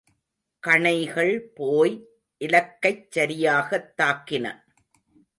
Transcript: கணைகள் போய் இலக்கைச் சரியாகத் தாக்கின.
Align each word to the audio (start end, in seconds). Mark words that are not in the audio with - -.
கணைகள் 0.67 1.39
போய் 1.39 2.05
இலக்கைச் 2.37 3.11
சரியாகத் 3.11 3.93
தாக்கின. 4.01 4.63